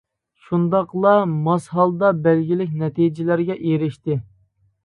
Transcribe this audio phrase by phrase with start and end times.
[0.45, 1.11] شۇنداقلا،
[1.47, 4.19] ماس ھالدا بەلگىلىك نەتىجىلەرگە ئېرىشتى.